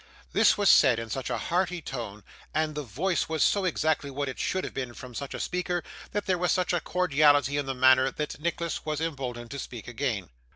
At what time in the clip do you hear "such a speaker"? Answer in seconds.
5.13-5.83